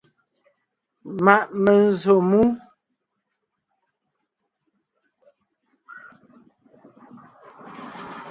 [1.23, 2.41] Ma’ menzsǒ mú.